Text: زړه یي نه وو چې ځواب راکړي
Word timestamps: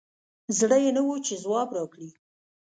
زړه 0.57 0.77
یي 0.83 0.91
نه 0.97 1.01
وو 1.05 1.15
چې 1.25 1.33
ځواب 1.43 1.67
راکړي 1.77 2.09